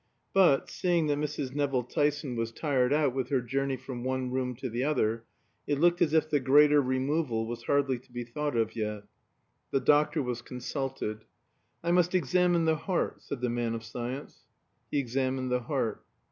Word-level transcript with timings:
But, 0.33 0.71
seeing 0.71 1.05
that 1.09 1.19
Mrs. 1.19 1.53
Nevill 1.53 1.83
Tyson 1.83 2.35
was 2.35 2.51
tired 2.51 2.91
out 2.91 3.13
with 3.13 3.29
her 3.29 3.39
journey 3.39 3.77
from 3.77 4.03
one 4.03 4.31
room 4.31 4.55
to 4.55 4.67
the 4.67 4.83
other, 4.83 5.25
it 5.67 5.79
looked 5.79 6.01
as 6.01 6.11
if 6.11 6.27
the 6.27 6.39
greater 6.39 6.81
removal 6.81 7.45
was 7.45 7.61
hardly 7.65 7.99
to 7.99 8.11
be 8.11 8.23
thought 8.23 8.57
of 8.57 8.75
yet. 8.75 9.03
The 9.69 9.79
doctor 9.79 10.23
was 10.23 10.41
consulted. 10.41 11.25
"I 11.83 11.91
must 11.91 12.15
examine 12.15 12.65
the 12.65 12.77
heart," 12.77 13.21
said 13.21 13.41
the 13.41 13.49
man 13.51 13.75
of 13.75 13.83
science. 13.83 14.47
He 14.89 14.97
examined 14.97 15.51
the 15.51 15.59
heart. 15.59 16.03